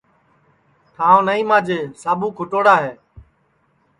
نائی 1.25 1.43
ماجے 1.49 1.79
ساٻو 2.01 2.27
کُھٹوڑا 2.37 2.75
ہے 2.83 2.93